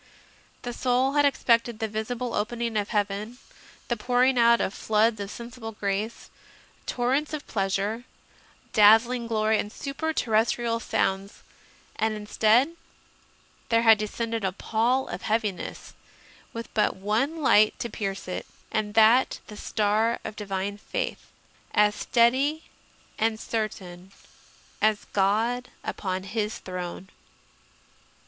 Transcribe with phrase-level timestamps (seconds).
[0.63, 3.37] The soul had expected the CONFESSIONS OF A CONVERT 133 visible opening of heaven,
[3.87, 6.31] the pouring out of floods of sensible grace,
[6.87, 8.03] torrents of pleasure,
[8.73, 11.43] dazzling glory and super terrestrial sounds,
[11.97, 12.75] and instead
[13.69, 15.93] there had descended a pall of heaviness
[16.51, 21.27] with but one light to pierce it, and that the Star of Divine Faith,
[21.75, 22.63] as steady
[23.19, 24.11] and certain
[24.81, 27.09] as God upon His throne.